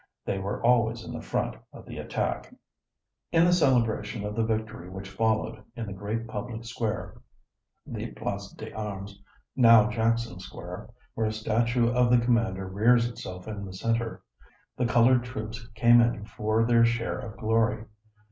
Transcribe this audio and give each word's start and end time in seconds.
They 0.25 0.39
were 0.39 0.63
always 0.65 1.03
in 1.03 1.13
the 1.13 1.21
front 1.21 1.55
of 1.71 1.85
the 1.85 1.99
attack. 1.99 2.55
In 3.31 3.45
the 3.45 3.53
celebration 3.53 4.25
of 4.25 4.35
the 4.35 4.43
victory 4.43 4.89
which 4.89 5.07
followed 5.11 5.61
in 5.75 5.85
the 5.85 5.93
great 5.93 6.25
public 6.27 6.65
square, 6.65 7.21
the 7.85 8.07
Place 8.13 8.49
d'Armes, 8.53 9.21
now 9.55 9.91
Jackson 9.91 10.39
Square, 10.39 10.89
where 11.13 11.27
a 11.27 11.31
statue 11.31 11.91
of 11.93 12.09
the 12.09 12.17
commander 12.17 12.65
rears 12.67 13.07
itself 13.07 13.47
in 13.47 13.63
the 13.63 13.73
center, 13.73 14.23
the 14.75 14.87
colored 14.87 15.23
troops 15.23 15.67
came 15.75 16.01
in 16.01 16.25
for 16.25 16.65
their 16.65 16.83
share 16.83 17.19
of 17.19 17.37
glory. 17.37 17.85